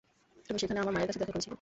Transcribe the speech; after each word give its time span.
তুমি 0.47 0.57
সেখানে 0.61 0.79
আমার 0.83 0.93
মায়ের 0.95 1.09
সাথে 1.11 1.19
দেখা 1.21 1.33
করেছিলে। 1.33 1.49